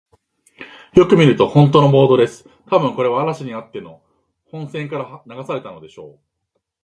[0.95, 2.49] よく見ると、ほんとのボートです。
[2.71, 3.79] たぶん、これは嵐にあって
[4.45, 6.19] 本船から流されたのでしょう。